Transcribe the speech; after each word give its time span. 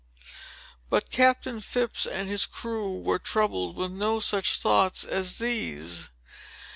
But 0.89 1.11
Captain 1.11 1.61
Phips 1.61 2.07
and 2.07 2.27
his 2.27 2.47
crew 2.47 2.99
were 3.01 3.19
troubled 3.19 3.75
with 3.75 3.91
no 3.91 4.19
such 4.19 4.57
thoughts 4.57 5.03
as 5.03 5.37
these. 5.37 6.09